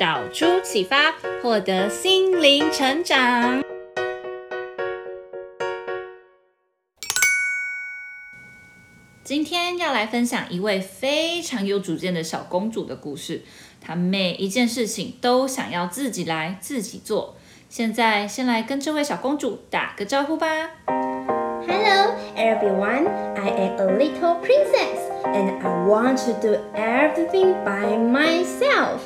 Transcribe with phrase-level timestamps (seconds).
[0.00, 3.62] 导出启发，获得心灵成长。
[9.22, 13.42] 今天要来分享一位非常有主见的小公主的故事。
[13.78, 17.36] 她每一件事情都想要自己来，自己做。
[17.68, 20.46] 现在先来跟这位小公主打个招呼吧。
[20.86, 23.06] Hello everyone,
[23.36, 29.00] I am a little princess and I want to do everything by myself.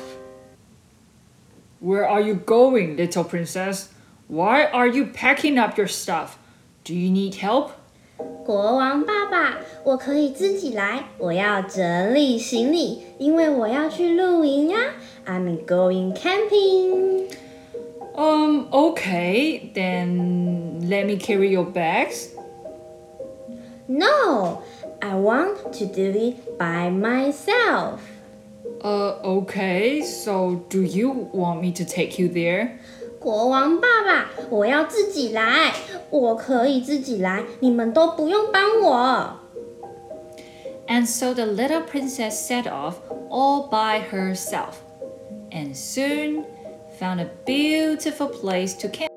[1.84, 3.88] Where are you going, little princess?
[4.28, 6.38] Why are you packing up your stuff?
[6.84, 7.70] Do you need help?
[8.44, 11.04] 国王爸爸，我可以自己来。
[11.18, 14.78] 我要整理行李，因为我要去露营呀。
[15.26, 17.28] I'm going camping.
[18.14, 22.28] Um, okay, then let me carry your bags.
[23.86, 24.62] No,
[25.00, 28.00] I want to do it by myself.
[28.84, 32.78] Uh, okay, so do you want me to take you there?
[33.18, 35.74] 国王爸爸，我要自己来，
[36.08, 39.36] 我可以自己来，你们都不用帮我。
[40.88, 42.94] And so the little princess set off
[43.28, 44.76] all by herself,
[45.50, 46.44] and soon
[46.98, 49.10] found a beautiful place to camp.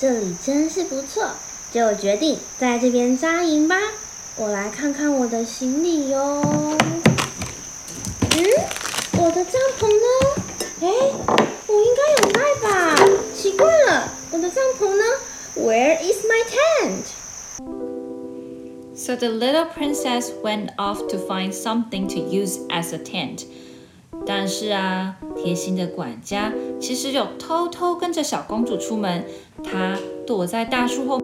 [0.00, 1.28] 这里真是不错，
[1.72, 3.76] 就决定在这边扎营吧。
[4.35, 6.41] 我来看看我的行李哟。
[8.31, 8.45] 嗯，
[9.19, 10.07] 我的帐篷呢？
[10.81, 10.87] 哎，
[11.67, 12.95] 我应该有带吧？
[13.35, 15.03] 奇怪了，我的帐篷呢
[15.55, 17.13] ？Where is my tent?
[18.95, 23.45] So the little princess went off to find something to use as a tent.
[24.25, 29.25] 但是啊，贴心的管家其实有偷偷跟着小公主出门，
[29.63, 31.19] 她躲在大树后，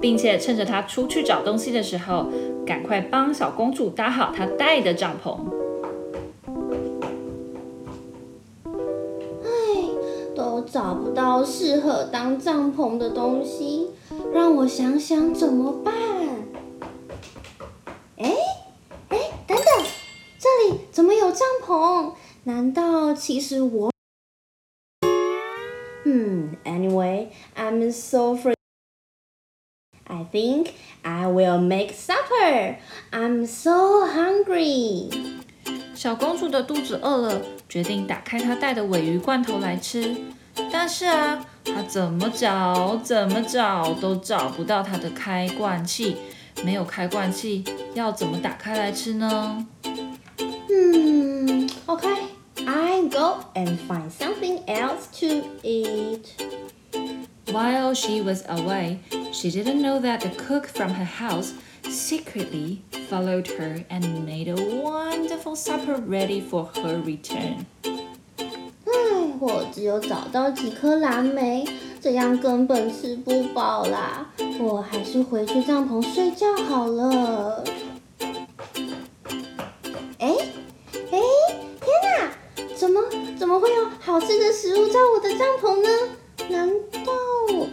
[0.00, 2.26] 并且趁着她出去找东西的时候，
[2.66, 5.38] 赶快帮小公主搭好她带的帐篷。
[9.44, 9.48] 唉，
[10.34, 13.90] 都找不到适合当帐篷的东西，
[14.32, 15.94] 让我想想怎么办。
[18.16, 18.34] 哎，
[19.08, 19.66] 哎，等等，
[20.38, 22.12] 这里怎么有帐篷
[22.44, 23.90] 难道其实我？
[26.04, 28.59] 嗯，Anyway, I'm so free.
[30.09, 30.73] I think
[31.03, 32.77] I will make supper.
[33.11, 35.09] I'm so hungry.
[35.95, 40.15] 小公主的肚子饿了，决定打开她带的鮪鱼罐头来吃。
[40.71, 46.17] 但是啊，她怎么找怎么找都找不到她的开罐器。
[46.63, 47.63] 没有开罐器，
[47.95, 49.65] 要怎么打开来吃呢？
[50.69, 56.25] 嗯，OK。I go and find something else to eat.
[57.47, 58.99] While she was away,
[59.40, 61.54] she didn't know that the cook from her house
[61.88, 67.64] secretly followed her and made a wonderful supper ready for her return.
[67.82, 68.92] 唉，
[69.40, 71.66] 我只有找到几颗蓝莓，
[72.02, 74.30] 这样根本吃不饱啦。
[74.58, 77.64] 我还是回去帐篷睡觉好了。
[80.18, 80.36] 哎
[81.10, 81.18] 哎，
[81.80, 82.30] 天哪！
[82.76, 83.00] 怎么
[83.38, 85.88] 怎么会有好吃的食物在我的帐篷呢？
[86.50, 86.68] 难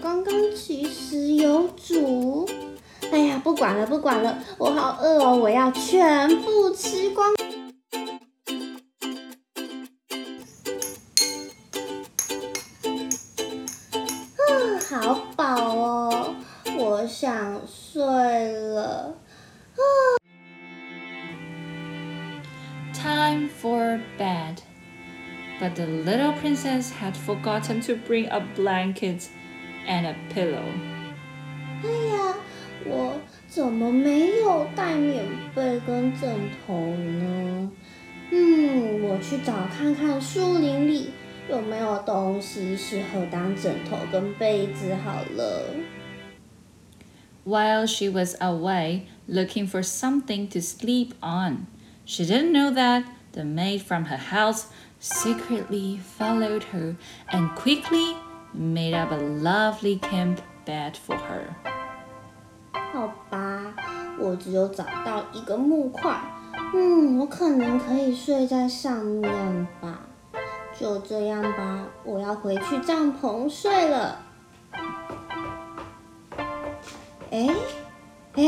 [0.08, 2.50] 刚刚其实有煮？
[3.12, 7.34] 哎呀，不管了，不管了，我好饿哦，我要全部吃光。
[14.38, 14.48] 啊，
[14.90, 16.36] 好饱哦，
[16.78, 19.14] 我想睡了。
[19.76, 19.84] 啊
[22.94, 24.60] ，Time for bed.
[25.60, 29.28] But the little princess had forgotten to bring a blanket
[29.87, 30.65] and a pillow.
[31.83, 32.35] 哎呀，
[32.85, 35.25] 我怎么没有带棉
[35.55, 36.31] 被跟枕
[36.67, 37.71] 头呢？
[38.31, 41.11] 嗯，我去找看看树林里
[41.51, 45.65] 有没有东西适合当枕头跟被子好了。
[47.45, 51.67] While she was away looking for something to sleep on,
[52.07, 54.67] she didn't know that the maid from her house
[55.01, 56.95] secretly followed her
[57.33, 58.15] and quickly
[58.58, 61.54] made up a lovely camp bed for her.
[62.92, 63.74] 好吧，
[64.18, 66.20] 我只有找到一个木块，
[66.74, 70.00] 嗯，我可能可以睡在上面吧。
[70.80, 74.20] 就这样吧，我要回去帐篷睡了。
[77.30, 77.50] 哎，
[78.34, 78.44] 哎，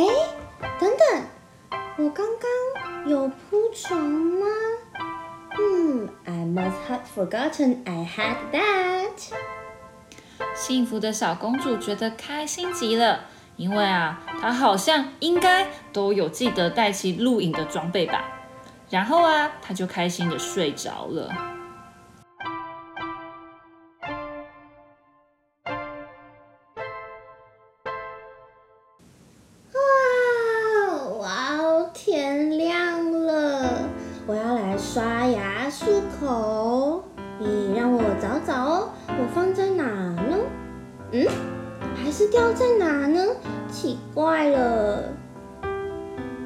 [0.79, 1.23] 等等，
[1.97, 4.45] 我刚刚有铺床吗？
[5.59, 9.33] 嗯，I must have forgotten I had that。
[10.59, 13.21] 幸福的小公主觉得开心极了，
[13.55, 18.25] 因为啊，她好像应该都有记得带齐露营的装备吧。
[18.89, 21.29] 然后啊，她就开心的睡着了。
[31.19, 33.89] 哇哦，天亮了，
[34.27, 37.05] 我要来刷牙漱口。
[37.39, 40.18] 你让我找找哦，我放在哪？
[42.31, 43.25] 掉在哪呢？
[43.71, 45.03] 奇怪了。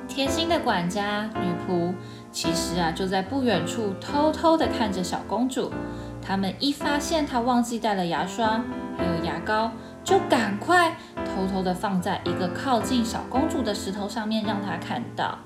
[0.07, 1.93] 贴心的管家女仆
[2.31, 5.71] 其实啊就在不远处偷偷的看着小公主。
[6.21, 8.61] 他们一发现她忘记带了牙刷
[8.97, 9.71] 还有牙膏，
[10.03, 15.39] 就赶快偷偷的放在一个靠近小公主的石头上面，让她看到。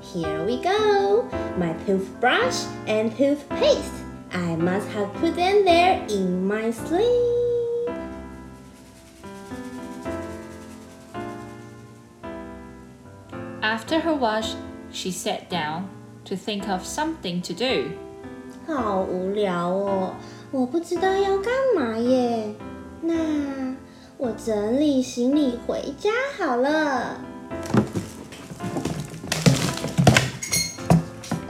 [0.00, 1.24] Here we go,
[1.58, 4.04] my toothbrush and toothpaste.
[4.30, 7.43] I must have put them there in my sleep.
[13.86, 14.54] After her wash,
[14.90, 15.88] she sat down
[16.24, 17.90] to think of something to do.
[18.66, 20.14] 好无聊哦，
[20.50, 22.54] 我不知道要干嘛耶。
[23.02, 23.14] 那
[24.16, 27.20] 我整理行李回家好了。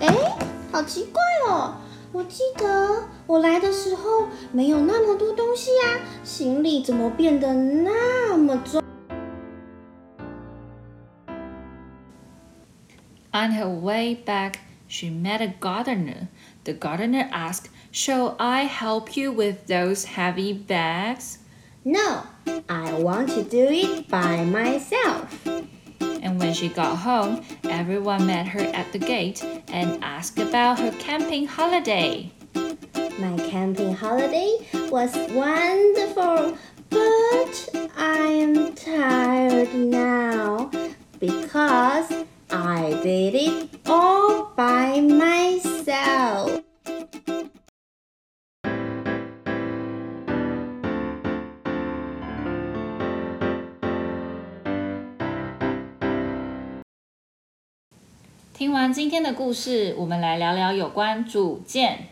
[0.00, 0.36] 哎，
[0.72, 1.74] 好奇怪哦！
[2.10, 8.82] 我记得我来的时候没有那么多东西呀，行李怎么变得那么重
[13.34, 16.28] ？On her way back, she met a gardener.
[16.62, 21.40] The gardener asked, Shall I help you with those heavy bags?
[21.84, 22.22] No,
[22.68, 25.46] I want to do it by myself.
[26.00, 30.92] And when she got home, everyone met her at the gate and asked about her
[30.92, 32.30] camping holiday.
[32.54, 34.58] My camping holiday
[34.90, 36.56] was wonderful,
[36.88, 40.70] but I am tired now
[41.18, 42.24] because
[42.66, 46.62] I did it all by myself.
[58.54, 62.06] 听完今天的故事，我们来聊聊有关主见。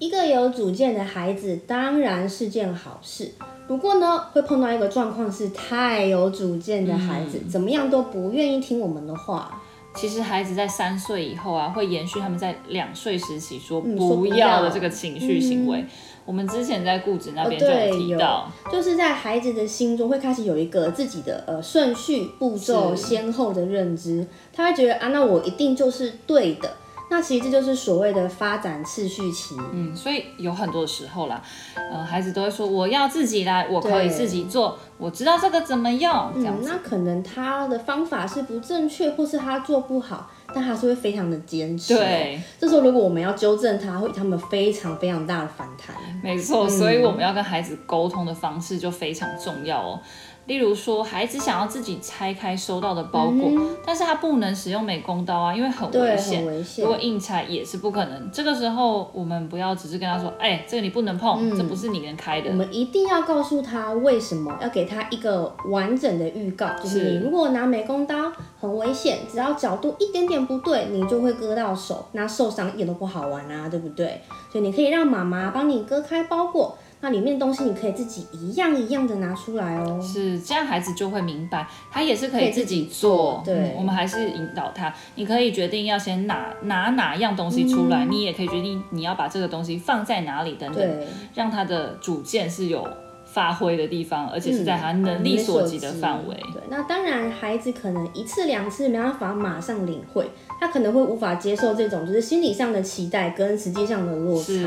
[0.00, 3.34] 一个有主见的孩子当然是件好事，
[3.68, 9.62] 不过呢，会碰到一个状况是太有主见的孩子，嗯、怎么样都不愿意听我们的话。
[9.94, 15.78] 其实孩子在三岁以后啊，会延续他们在两岁时期说不要的这个情绪行为。
[15.78, 15.88] 嗯、
[16.24, 26.70] 我们之前在固执那边就有提到，哦，就是在孩子的心中会开始有一个自己的呃顺序、步骤、先后的认知，他会觉得啊，那我一定就是对的。
[27.14, 29.56] 那其实这就是所谓的发展次序期。
[29.72, 31.40] 嗯，所以有很多时候啦，
[31.76, 36.12] 呃，孩子都会说我要自己来，我可以自己做，我知道这个怎么用。
[36.34, 36.68] 这样子。
[36.68, 41.94] 嗯，那可能他的方法是不正确，或是他做不好，但他是会非常的坚持。
[41.94, 45.94] 对，这时候如果我们要纠正他，会他们非常非常大的反弹。
[46.20, 50.00] 没错，所以我们要跟孩子沟通的方式就非常重要哦。
[50.46, 56.44] 例如说，孩子想要自己拆开收到的包裹，嗯、但是他不能使用美工刀啊，因为很危险。
[56.44, 56.84] 很危险。
[56.84, 58.30] 如果硬拆也是不可能。
[58.30, 74.20] 这个时候，我们不要只是跟他说：“哎、欸，这个你不能碰，嗯、这不是你能开的。”我们一定要告诉他为什么，要给他一个完整的预告，就是你如果拿美工刀很危险，只要角度一点点不对，你就会割到手，那受伤一点都不好玩啊，对不对？
[74.52, 76.76] 所以你可以让妈妈帮你割开包裹。
[77.04, 80.00] 那里面的东西你可以自己一样一样的拿出来哦。
[80.00, 83.42] 是，这样孩子就会明白，他也是可以自己做。
[83.44, 92.88] 对、嗯，我们还是引导他，你可以决定要先拿拿哪样东西出来，嗯、你也可以决定你要把这个东西放在哪里等等，让他的主见是有
[93.34, 96.34] 发挥的地方，而且是在他能力所及的范围。
[96.52, 100.30] 对，那当然孩子可能一次两次没办法马上领会。
[100.60, 104.64] 他可能会无法接受这种就是心理上的期待跟实际上的落差，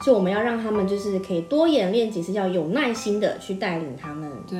[0.00, 4.28] 所以我们要让他们就是可以多演练几次，要有耐心的去带领他们。
[4.48, 4.58] 对，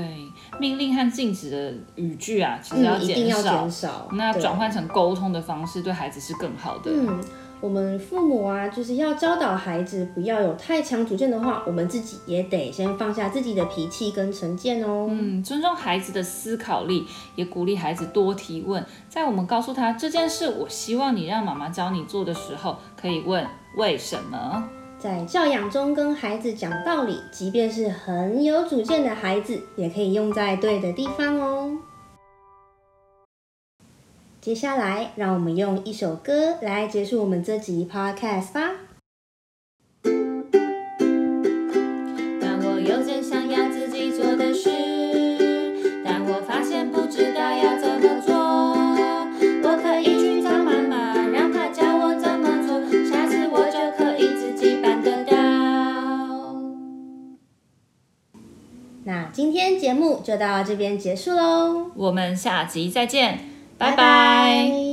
[0.60, 4.08] 命令和禁止的语句啊，其实要减少，嗯、一定要减少。
[4.12, 6.90] 那转换成沟通的方式，对孩子是更好的。
[6.92, 7.18] 嗯，
[7.60, 15.06] 我们父母啊，就是要教导孩子不要有太强主见的话，我们自己也得先放下自己的脾气跟成见哦。
[15.10, 18.84] 嗯，尊重孩子的思考力，也鼓励孩子多提问。
[19.08, 23.46] 在我们告诉他这件事，我希望你让妈妈教你做的时候，可以问
[23.76, 24.68] 为什么。
[24.98, 31.76] 在教养中跟孩子讲道理，即便是很有主见的孩子，也可以用在对的地方哦。
[34.46, 38.76] 接下来，让我们用一首歌来结束我们这集 podcast 吧。
[42.40, 44.70] 当我有件想要自己做的事，
[46.04, 48.36] 但我发现不知道要怎么做，
[49.68, 55.34] 我可以去找妈妈，让她教我怎么做，下次我就可以自己办得到。
[59.02, 63.55] 那今天节目就到这边结束喽，我们下集再见。
[63.78, 64.85] 拜拜。